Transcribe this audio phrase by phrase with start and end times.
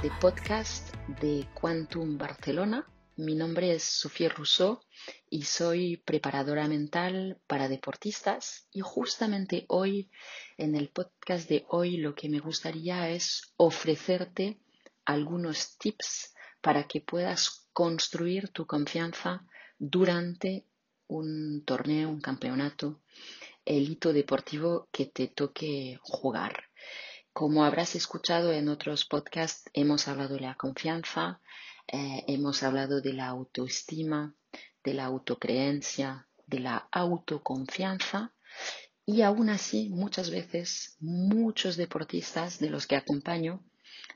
[0.00, 2.86] de podcast de Quantum Barcelona.
[3.16, 4.80] Mi nombre es Sofía Rousseau
[5.28, 10.10] y soy preparadora mental para deportistas y justamente hoy,
[10.56, 14.58] en el podcast de hoy, lo que me gustaría es ofrecerte
[15.04, 16.32] algunos tips
[16.62, 19.44] para que puedas construir tu confianza
[19.78, 20.64] durante
[21.06, 23.02] un torneo, un campeonato,
[23.66, 26.70] el hito deportivo que te toque jugar.
[27.32, 31.40] Como habrás escuchado en otros podcasts, hemos hablado de la confianza,
[31.88, 34.34] eh, hemos hablado de la autoestima,
[34.84, 38.34] de la autocreencia, de la autoconfianza.
[39.06, 43.64] Y aún así muchas veces muchos deportistas de los que acompaño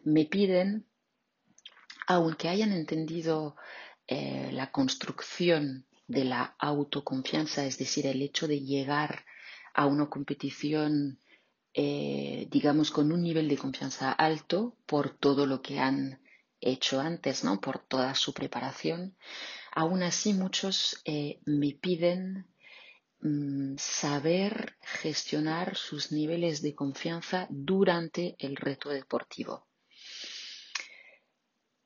[0.04, 0.86] me piden,
[2.06, 3.56] aunque hayan entendido
[4.08, 9.24] eh, la construcción de la autoconfianza, es decir, el hecho de llegar
[9.72, 11.18] a una competición
[11.78, 16.22] eh, digamos, con un nivel de confianza alto por todo lo que han
[16.58, 17.60] hecho antes, ¿no?
[17.60, 19.14] Por toda su preparación.
[19.72, 22.46] Aún así, muchos eh, me piden
[23.20, 29.66] mm, saber gestionar sus niveles de confianza durante el reto deportivo.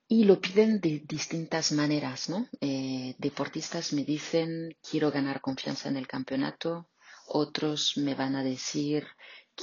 [0.06, 2.46] Y lo piden de distintas maneras, ¿no?
[2.61, 6.88] Eh, deportistas me dicen, quiero ganar confianza en el campeonato.
[7.27, 9.08] Otros me van a decir,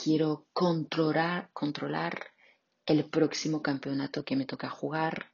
[0.04, 2.32] quiero controlar, controlar
[2.86, 5.34] el próximo campeonato que me toca jugar.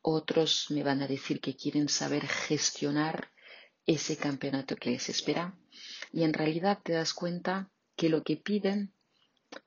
[0.00, 3.30] Otros me van a decir que quieren saber gestionar
[3.86, 5.58] ese campeonato que les espera.
[6.12, 8.94] Y en realidad te das cuenta que lo que piden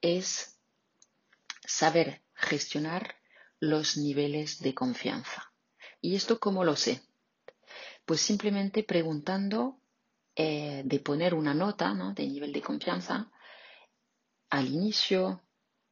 [0.02, 0.60] es
[1.66, 3.16] saber gestionar
[3.60, 5.54] los niveles de confianza.
[6.02, 7.02] ¿Y esto cómo lo sé?
[8.06, 9.80] Pues simplemente preguntando
[10.36, 13.32] eh, de poner una nota de nivel de confianza
[14.52, 15.42] al inicio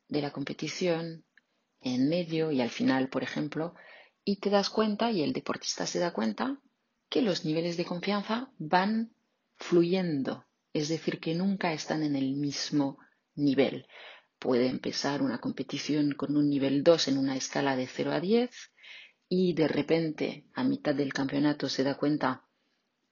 [0.10, 1.24] de la competición,
[1.82, 3.74] en medio y al final, por ejemplo,
[4.26, 6.62] y te das cuenta, y el deportista se da cuenta,
[7.10, 9.16] que los niveles de confianza van
[9.56, 13.00] fluyendo, es decir, que nunca están en el mismo
[13.34, 13.88] nivel.
[14.40, 18.52] Puede empezar una competición con un nivel 2 en una escala de 0 a 10
[19.30, 22.46] y de repente a mitad del campeonato se da cuenta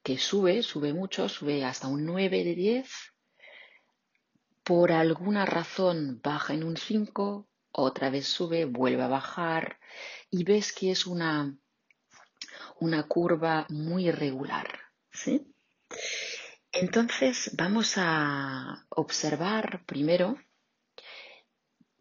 [0.02, 2.88] que sube, sube mucho, sube hasta un 9 de 10
[4.68, 9.80] por alguna razón baja en un 5, otra vez sube, vuelve a bajar
[10.30, 11.56] y ves que es una,
[12.78, 14.68] una curva muy irregular.
[15.10, 15.54] ¿sí?
[16.70, 20.36] Entonces vamos a observar primero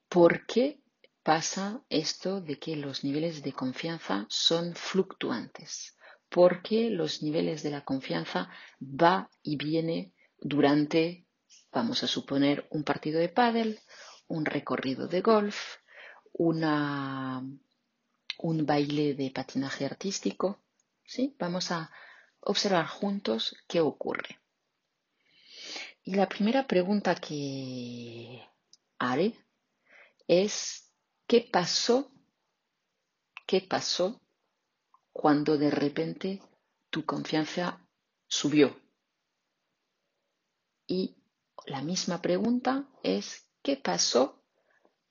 [0.09, 0.81] por qué
[1.23, 5.95] pasa esto de que los niveles de confianza son fluctuantes,
[6.27, 8.50] por qué los niveles de la confianza
[8.81, 10.11] va y viene
[10.41, 11.26] durante
[11.72, 13.79] Vamos a suponer un partido de pádel,
[14.28, 15.78] un recorrido de golf,
[16.33, 16.61] un
[18.66, 20.59] baile de patinaje artístico.
[21.06, 21.35] ¿sí?
[21.39, 21.91] Vamos a
[22.41, 24.39] observar juntos qué ocurre.
[26.03, 28.41] Y la primera pregunta que
[28.97, 29.33] haré
[30.27, 30.94] es
[31.27, 32.11] ¿qué pasó?
[33.45, 34.22] ¿Qué pasó
[35.11, 36.41] cuando de repente
[36.89, 37.85] tu confianza
[38.27, 38.79] subió?
[40.85, 41.16] Y
[41.67, 44.41] la misma pregunta es, ¿qué pasó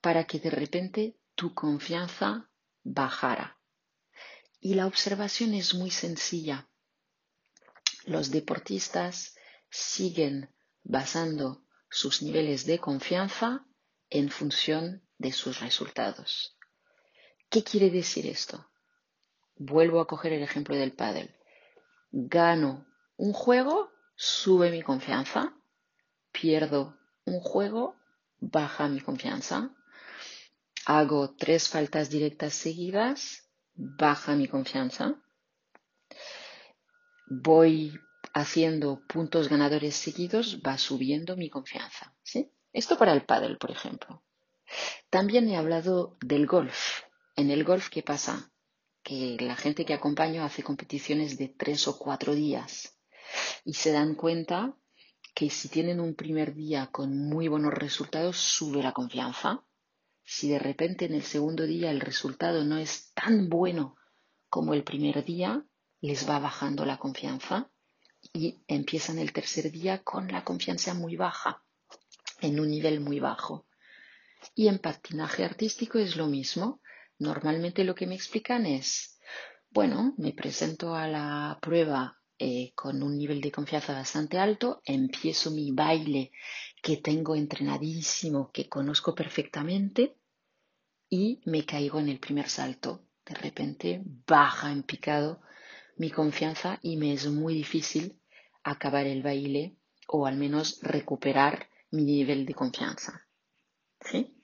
[0.01, 2.51] para que de repente tu confianza
[2.83, 3.61] bajara?
[4.59, 6.67] Y la observación es muy sencilla.
[8.07, 9.37] Los deportistas
[9.69, 10.51] siguen
[10.83, 13.67] basando sus niveles de confianza
[14.09, 16.57] en función de sus resultados.
[17.51, 18.71] ¿Qué quiere decir esto?
[19.57, 21.37] Vuelvo a coger el ejemplo del pádel.
[22.11, 25.56] Gano un juego, sube mi confianza
[26.41, 27.97] pierdo un juego,
[28.39, 29.75] baja mi confianza.
[30.85, 35.15] Hago tres faltas directas seguidas, baja mi confianza.
[37.29, 37.99] Voy
[38.35, 42.15] haciendo puntos ganadores seguidos, va subiendo mi confianza.
[42.23, 42.53] ¿sí?
[42.73, 44.23] Esto para el pádel, por ejemplo.
[45.11, 47.03] También he hablado del golf.
[47.35, 48.53] En el golf, ¿qué pasa?
[49.03, 52.99] Que la gente que acompaño hace competiciones de tres o cuatro días
[53.65, 54.77] y se dan cuenta
[55.37, 59.63] que si tienen un primer día con muy buenos resultados, sube la confianza.
[60.25, 63.97] Si de repente en el segundo día el resultado no es tan bueno
[64.49, 65.63] como el primer día,
[66.01, 67.71] les va bajando la confianza
[68.33, 71.63] y empiezan el tercer día con la confianza muy baja,
[72.41, 73.67] en un nivel muy bajo.
[74.55, 76.81] Y en patinaje artístico es lo mismo.
[77.19, 79.19] Normalmente lo que me explican es,
[79.69, 85.51] bueno, me presento a la prueba eh, con un nivel de confianza bastante alto, empiezo
[85.51, 86.33] mi baile
[86.83, 90.17] que tengo entrenadísimo, que conozco perfectamente,
[91.09, 93.07] y me caigo en el primer salto.
[93.25, 95.41] De repente baja en picado
[95.97, 98.21] mi confianza y me es muy difícil
[98.63, 99.77] acabar el baile
[100.09, 103.27] o al menos recuperar mi nivel de confianza.
[104.01, 104.37] ¿Sí?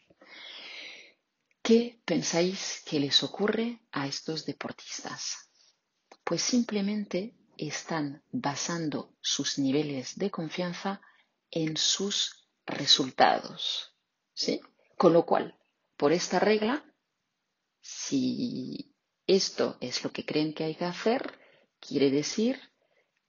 [1.62, 5.50] ¿Qué pensáis que les ocurre a estos deportistas?
[6.24, 7.36] Pues simplemente
[7.69, 11.00] están basando sus niveles de confianza
[11.50, 13.97] en sus resultados.
[14.35, 14.61] ¿Sí?
[14.97, 15.59] Con lo cual,
[15.97, 16.85] por esta regla,
[17.81, 18.94] si
[19.26, 21.38] esto es lo que creen que hay que hacer,
[21.81, 22.61] quiere decir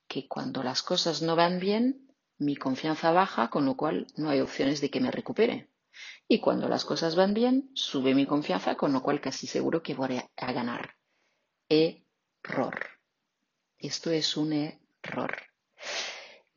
[0.08, 2.08] que cuando las cosas no van bien,
[2.38, 5.70] mi confianza baja, con lo cual no hay opciones de que me recupere.
[6.28, 9.94] Y cuando las cosas van bien, sube mi confianza, con lo cual casi seguro que
[9.94, 10.96] voy a ganar.
[11.70, 13.03] Error.
[13.84, 15.36] Esto es un error.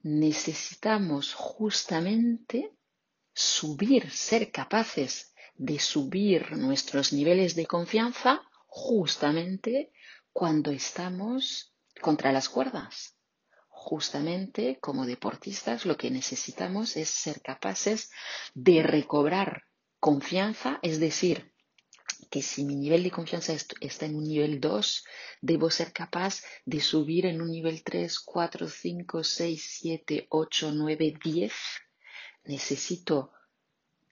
[0.03, 2.73] Necesitamos justamente
[3.35, 9.93] subir, ser capaces de subir nuestros niveles de confianza justamente
[10.33, 13.17] cuando estamos contra las cuerdas
[13.87, 18.11] justamente como deportistas lo que necesitamos es ser capaces
[18.55, 19.65] de recobrar
[20.01, 21.53] confianza, es decir,
[22.31, 25.05] que si mi nivel de confianza está en un nivel 2,
[25.41, 31.15] debo ser capaz de subir en un nivel 3, 4, 5, 6, 7, 8, 9,
[31.23, 31.53] 10.
[32.45, 33.33] Necesito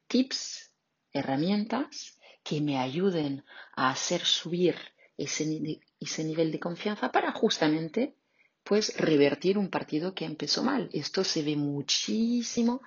[0.07, 0.73] tips,
[1.13, 3.45] herramientas que me ayuden
[3.75, 4.77] a hacer subir
[5.17, 8.17] ese, ese nivel de confianza para justamente
[8.65, 10.89] pues revertir un partido que empezó mal.
[10.93, 12.81] Esto se ve muchísimo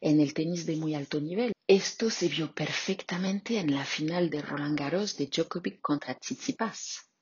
[0.00, 1.52] en el tenis de muy alto nivel.
[1.70, 7.12] Esto se vio perfectamente en la final de Roland Garros de Djokovic contra Tsitsipas.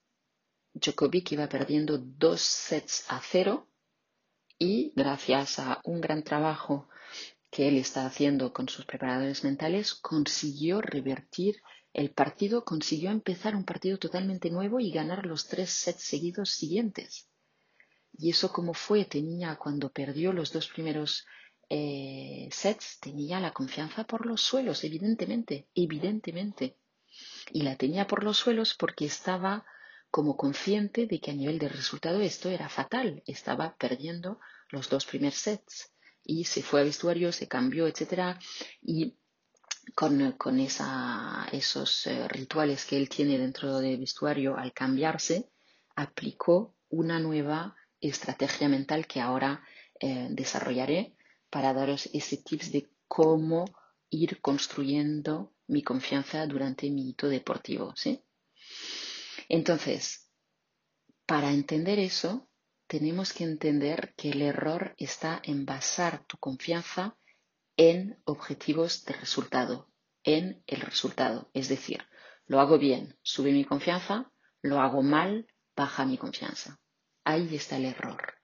[0.73, 3.69] Djokovic iba perdiendo dos sets a cero
[4.57, 6.89] y gracias a un gran trabajo
[7.51, 11.61] que él está haciendo con sus preparadores mentales, consiguió revertir
[11.93, 17.29] el partido, consiguió empezar un partido totalmente nuevo y ganar los tres sets seguidos siguientes.
[18.13, 21.27] Y eso como fue, tenía cuando perdió los dos primeros
[21.69, 26.79] eh, sets, tenía la confianza por los suelos, evidentemente, evidentemente.
[27.53, 29.65] Y la tenía por los suelos porque estaba
[30.11, 34.39] como consciente de que a nivel de resultado esto era fatal, estaba perdiendo
[34.71, 35.93] los dos primeros sets.
[36.23, 38.39] Y se fue al vestuario, se cambió, etc.
[38.83, 39.17] Y
[39.95, 45.51] con, con esos eh, rituales que él tiene dentro del vestuario, al cambiarse,
[45.95, 49.63] aplicó una nueva estrategia mental que ahora
[50.01, 51.16] eh, desarrollaré
[51.51, 53.65] para daros ese tips de cómo
[54.11, 57.95] ir construyendo mi confianza durante mi hito deportivo.
[57.97, 58.23] ¿sí?
[59.49, 60.31] Entonces,
[61.27, 62.49] para entender eso,
[62.87, 67.17] tenemos que entender que el error está en basar tu confianza
[67.77, 69.91] en objetivos de resultado,
[70.23, 71.51] en el resultado.
[71.53, 72.05] Es decir,
[72.47, 74.31] lo hago bien, sube mi confianza,
[74.63, 76.81] lo hago mal, baja mi confianza.
[77.25, 78.36] Ahí está el error.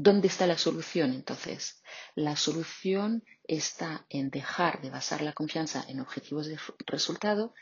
[0.00, 1.82] ¿Dónde está la solución entonces?
[2.14, 6.56] La solución está en dejar de basar la confianza en objetivos de
[6.86, 7.52] resultado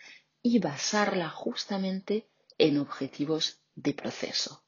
[0.43, 2.29] y basarla justamente
[2.59, 4.67] en objetivos de proceso.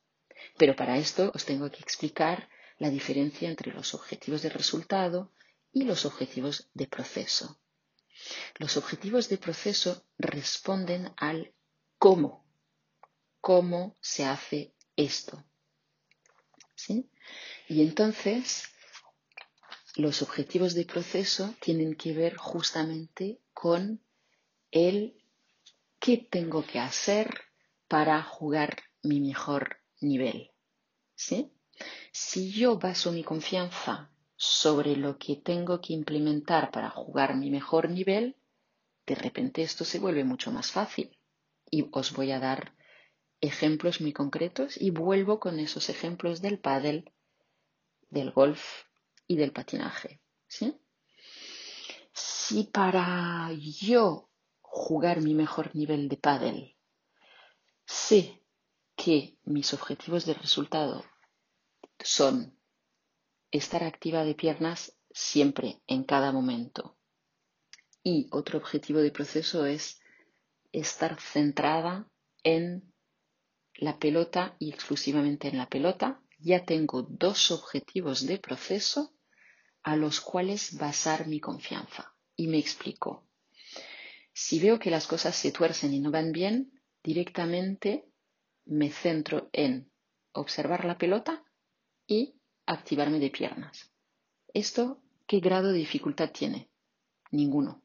[0.56, 2.48] Pero para esto os tengo que explicar
[2.78, 5.34] la diferencia entre los objetivos de resultado
[5.70, 7.60] y los objetivos de proceso.
[8.56, 11.52] Los objetivos de proceso responden al
[11.98, 12.46] cómo,
[13.42, 15.44] cómo se hace esto.
[17.68, 18.64] Y entonces,
[19.96, 24.00] los objetivos de proceso tienen que ver justamente con
[24.70, 25.22] el
[25.98, 27.42] qué tengo que hacer
[27.88, 30.52] para jugar mi mejor nivel.
[31.14, 31.52] ¿Sí?
[32.12, 37.90] Si yo baso mi confianza sobre lo que tengo que implementar para jugar mi mejor
[37.90, 38.36] nivel,
[39.06, 41.18] de repente esto se vuelve mucho más fácil.
[41.70, 42.74] Y os voy a dar
[43.40, 47.12] ejemplos muy concretos y vuelvo con esos ejemplos del pádel,
[48.10, 48.84] del golf
[49.26, 50.20] y del patinaje.
[52.12, 56.76] Si para yo jugar mi mejor nivel de pádel
[57.88, 58.42] sé
[58.96, 61.04] que mis objetivos de resultado
[62.00, 62.58] son
[63.50, 66.98] estar activa de piernas siempre, en cada momento.
[68.02, 70.00] Y otro objetivo de proceso es
[70.72, 72.10] estar centrada
[72.42, 72.92] en
[73.74, 79.12] la pelota y exclusivamente en la pelota, ya tengo dos objetivos de proceso
[79.82, 82.14] a los cuales basar mi confianza.
[82.36, 83.26] Y me explico.
[84.32, 88.04] Si veo que las cosas se tuercen y no van bien, directamente
[88.64, 89.90] me centro en
[90.32, 91.44] observar la pelota
[92.06, 92.34] y
[92.66, 93.92] activarme de piernas.
[94.54, 96.70] ¿Esto qué grado de dificultad tiene?
[97.30, 97.82] Ninguno.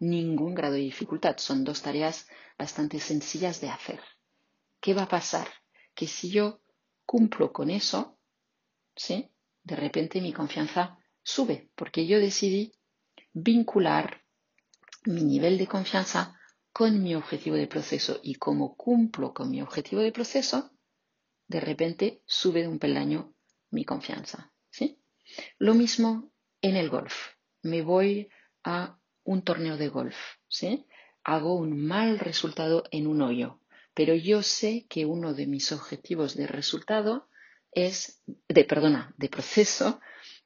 [0.00, 1.38] ningún grado de dificultad.
[1.38, 4.00] Son dos tareas bastante sencillas de hacer.
[4.80, 5.48] ¿Qué va a pasar?
[5.94, 6.60] Que si yo
[7.08, 8.18] cumplo con eso,
[8.94, 9.30] ¿sí?
[9.62, 12.74] De repente mi confianza sube, porque yo decidí
[13.32, 14.26] vincular
[15.06, 16.38] mi nivel de confianza
[16.70, 20.70] con mi objetivo de proceso y como cumplo con mi objetivo de proceso,
[21.46, 23.34] de repente sube de un peldaño
[23.70, 24.52] mi confianza.
[24.68, 25.00] ¿sí?
[25.58, 27.14] Lo mismo en el golf.
[27.62, 28.28] Me voy
[28.64, 30.18] a un torneo de golf.
[30.46, 30.84] ¿sí?
[31.24, 33.62] Hago un mal resultado en un hoyo,
[33.98, 37.28] pero yo sé que uno de mis objetivos de resultado
[37.72, 40.00] es, de, perdona, de proceso,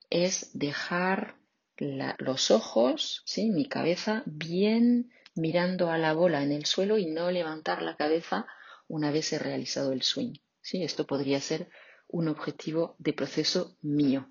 [0.08, 1.36] es dejar
[1.76, 3.50] los ojos, ¿sí?
[3.50, 8.46] mi cabeza, bien mirando a la bola en el suelo y no levantar la cabeza
[8.88, 10.32] una vez he realizado el swing.
[10.62, 10.82] ¿sí?
[10.82, 11.68] Esto podría ser
[12.08, 14.30] un objetivo de proceso mío.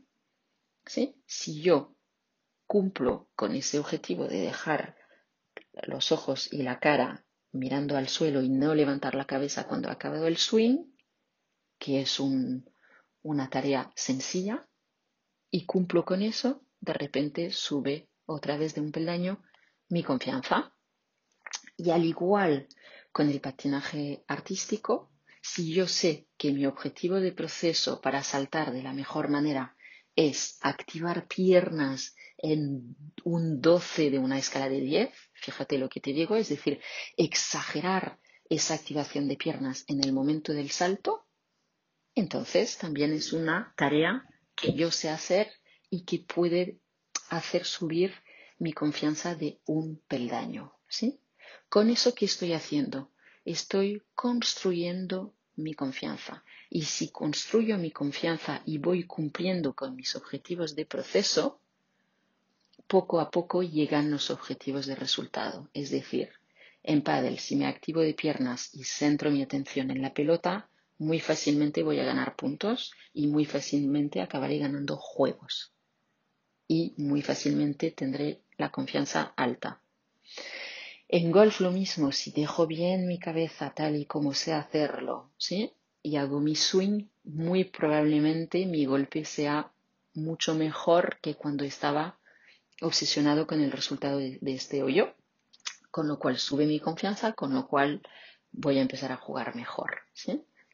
[0.88, 1.22] ¿sí?
[1.28, 1.96] Si yo
[2.66, 4.96] cumplo con ese objetivo de dejar
[5.84, 9.94] los ojos y la cara mirando al suelo y no levantar la cabeza cuando ha
[9.94, 10.86] acabado el swing,
[11.78, 14.68] que es una tarea sencilla,
[15.50, 19.44] y cumplo con eso, de repente sube otra vez de un peldaño
[19.90, 20.74] mi confianza.
[21.76, 22.68] Y al igual
[23.12, 28.84] con el patinaje artístico, si yo sé que mi objetivo de proceso para saltar de
[28.84, 29.76] la mejor manera
[30.16, 36.14] es activar piernas en un 12 de una escala de 10, fíjate lo que te
[36.14, 36.80] digo, es decir,
[37.18, 38.20] exagerar
[38.50, 41.26] esa activación de piernas en el momento del salto,
[42.16, 45.50] entonces también es una tarea que yo sé hacer
[45.90, 46.80] y que puede
[47.30, 48.14] hacer subir
[48.60, 50.74] mi confianza de un peldaño.
[50.88, 51.22] ¿sí?
[51.70, 53.12] Con eso, ¿qué estoy haciendo?
[53.46, 56.44] Estoy construyendo mi confianza.
[56.70, 61.62] Y si construyo mi confianza y voy cumpliendo con mis objetivos de proceso,
[62.92, 65.70] poco a poco llegan los objetivos de resultado.
[65.74, 66.28] Es decir,
[66.84, 70.68] en pádel, si me activo de piernas y centro mi atención en la pelota,
[70.98, 75.72] muy fácilmente voy a ganar puntos y muy fácilmente acabaré ganando juegos.
[76.68, 79.82] Y muy fácilmente tendré la confianza alta.
[81.08, 85.72] En golf lo mismo, si dejo bien mi cabeza tal y como sé hacerlo, ¿sí?
[86.04, 89.72] Y hago mi swing, muy probablemente mi golpe sea
[90.14, 92.18] mucho mejor que cuando estaba
[92.82, 95.16] obsesionado con el resultado de, este hoyo,
[95.90, 98.02] con lo cual sube mi confianza, con lo cual
[98.52, 100.00] voy a empezar a jugar mejor.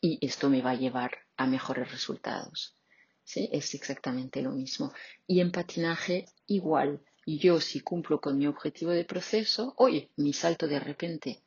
[0.02, 2.76] Y esto me va a llevar a mejores resultados,
[3.24, 3.50] ¿sí?
[3.52, 4.94] Es exactamente lo mismo.
[5.26, 10.68] Y en patinaje igual, yo si cumplo con mi objetivo de proceso, oye, mi salto
[10.68, 11.44] de repente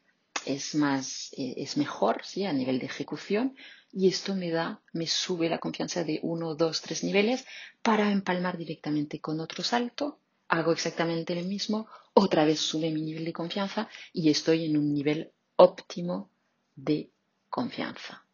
[0.47, 2.45] es más, eh, es mejor, ¿sí?
[2.45, 3.55] A nivel de ejecución
[3.93, 7.45] y esto me da, me sube la confianza de uno, dos, tres niveles
[7.83, 10.21] para empalmar directamente con otro salto.
[10.52, 14.92] Hago exactamente lo mismo, otra vez sube mi nivel de confianza y estoy en un
[14.92, 16.28] nivel óptimo
[16.75, 17.12] de
[17.49, 18.25] confianza.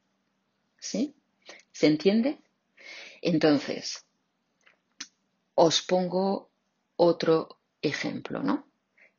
[0.78, 1.14] ¿Sí?
[1.70, 2.38] ¿Se entiende?
[3.20, 4.06] Entonces,
[5.54, 6.48] os pongo
[6.96, 8.66] otro ejemplo, ¿no?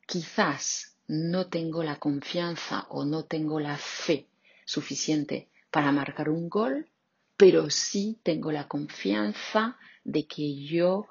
[0.08, 4.28] Quizás no tengo la confianza o no tengo la fe
[4.66, 6.90] suficiente para marcar un gol,
[7.38, 11.06] pero sí tengo la confianza de que yo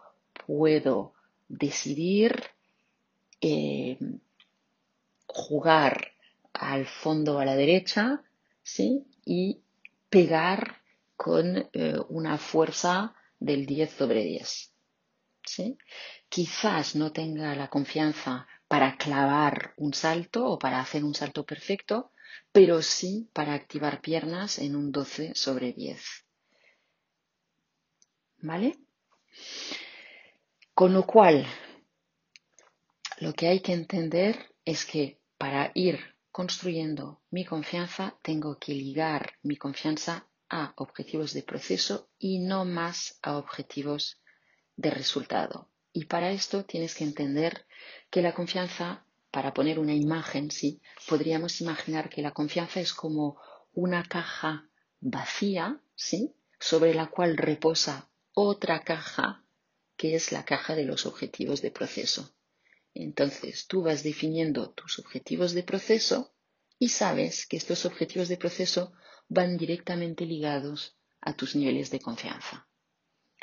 [0.47, 1.16] puedo
[1.49, 2.45] decidir
[3.41, 3.99] eh,
[5.27, 6.13] jugar
[6.53, 8.23] al fondo a la derecha,
[8.63, 9.07] ¿sí?
[9.25, 9.61] Y
[10.09, 10.83] pegar
[11.17, 14.73] con eh, una fuerza del 10 sobre 10.
[15.47, 15.79] ¿sí?
[16.29, 22.13] quizás no tenga la confianza para clavar un salto o para hacer un salto perfecto,
[22.53, 26.27] pero sí para activar piernas en un 12 sobre 10.
[28.43, 28.77] ¿Vale?
[30.77, 31.47] Con lo cual,
[33.21, 35.99] lo que hay que entender es que para ir
[36.31, 43.19] construyendo mi confianza, tengo que ligar mi confianza a objetivos de proceso y no más
[43.23, 44.21] a objetivos
[44.77, 45.71] de resultado.
[45.95, 47.65] Y para esto tienes que entender
[48.11, 53.41] que la confianza, para poner una imagen, sí, podríamos imaginar que la confianza es como
[53.73, 54.69] una caja
[55.01, 59.46] vacía, sí, sobre la cual reposa otra caja
[59.97, 62.35] que es la caja de los objetivos de proceso.
[62.95, 66.35] Entonces tú vas definiendo tus objetivos de proceso
[66.79, 68.93] y sabes que estos objetivos de proceso
[69.29, 72.69] van directamente ligados a tus niveles de confianza.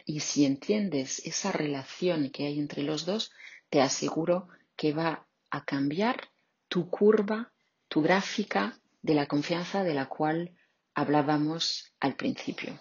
[0.06, 3.32] Y si entiendes esa relación que hay entre los dos,
[3.70, 6.32] te aseguro que va a cambiar
[6.68, 7.54] tu curva,
[7.88, 10.58] tu gráfica de la confianza de la cual
[10.94, 12.80] hablábamos al principio.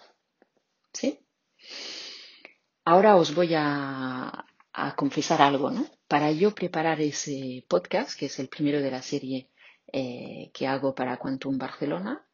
[0.91, 1.19] ¿Sí?
[2.85, 4.45] Ahora os voy a,
[4.97, 5.87] confesar algo, ¿no?
[6.07, 9.49] para yo preparar ese podcast, que es el primero de la serie
[9.91, 12.27] eh, que hago para Quantum Barcelona,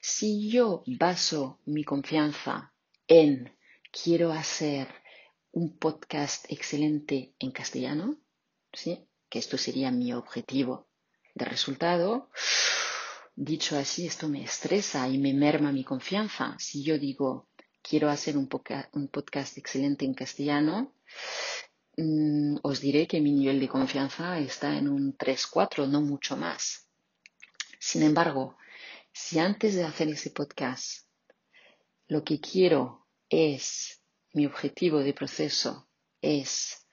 [0.00, 2.72] si yo baso mi confianza
[3.06, 3.54] en
[3.92, 4.88] quiero hacer
[5.52, 8.16] un podcast excelente en castellano,
[8.72, 9.06] ¿sí?
[9.28, 10.88] que esto sería mi objetivo
[11.34, 12.30] de resultado,
[13.36, 16.56] dicho así, esto me estresa y me merma mi confianza.
[16.58, 17.49] Si yo digo
[17.82, 18.48] quiero hacer un,
[18.92, 20.94] un podcast excelente en castellano,
[21.96, 26.88] Mm, os diré que mi nivel de confianza está en un 3-4, no mucho más.
[27.78, 28.56] Sin embargo,
[29.12, 31.06] si antes de hacer ese podcast
[32.08, 35.88] lo que quiero es, mi objetivo de proceso
[36.22, 36.86] es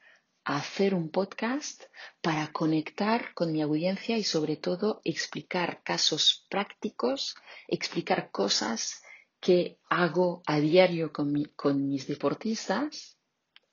[0.44, 1.84] hacer un podcast
[2.22, 7.36] para conectar con mi audiencia y sobre todo explicar casos prácticos,
[7.67, 9.03] explicar cosas
[9.48, 13.18] que hago a diario con, con mis deportistas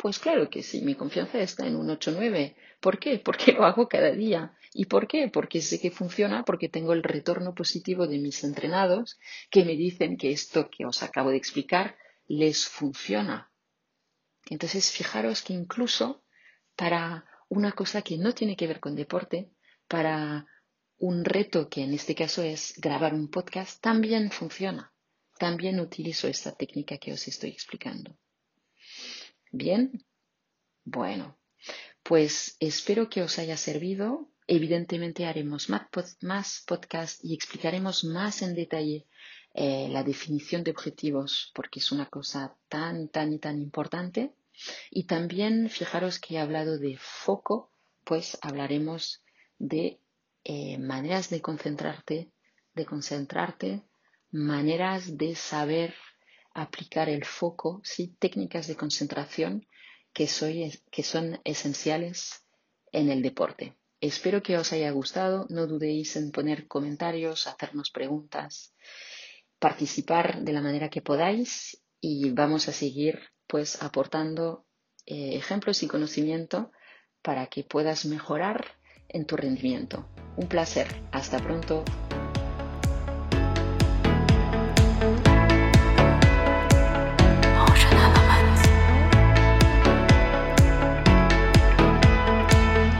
[0.04, 2.54] pues claro que sí, mi confianza está en un 8-9.
[2.80, 3.18] ¿Por qué?
[3.18, 4.54] Porque lo hago cada día.
[4.72, 5.28] ¿Y por qué?
[5.28, 9.18] Porque sé que funciona, porque tengo el retorno positivo de mis entrenados
[9.50, 13.50] que me dicen que esto que os acabo de explicar les funciona.
[14.50, 16.24] Entonces, fijaros que incluso
[16.76, 19.52] para una cosa que no tiene que ver con deporte,
[19.88, 20.46] para
[20.98, 24.93] un reto que en este caso es grabar un podcast, también funciona.
[25.38, 28.16] También utilizo esta técnica que os estoy explicando.
[29.50, 30.04] Bien,
[30.84, 31.38] bueno,
[32.02, 34.28] pues espero que os haya servido.
[34.46, 39.06] Evidentemente haremos más podcasts y explicaremos más en detalle
[39.54, 44.34] eh, la definición de objetivos porque es una cosa tan, tan y tan importante.
[44.90, 47.70] Y también fijaros que he hablado de foco,
[48.04, 49.22] pues hablaremos
[49.58, 50.00] de
[50.44, 52.30] eh, maneras de concentrarte,
[52.74, 53.82] de concentrarte,
[54.34, 55.94] maneras de saber
[56.52, 58.16] aplicar el foco, ¿sí?
[58.18, 59.66] técnicas de concentración
[60.12, 62.44] que, son esenciales
[62.92, 63.76] en el deporte.
[64.00, 65.46] Espero que os haya gustado.
[65.50, 68.74] No dudéis en poner comentarios, hacernos preguntas,
[69.58, 74.66] participar de la manera que podáis y vamos a seguir pues aportando
[75.06, 76.72] eh, ejemplos y conocimiento
[77.22, 78.64] para que puedas mejorar
[79.08, 80.08] en tu rendimiento.
[80.36, 80.88] Un placer.
[81.12, 81.84] Hasta pronto.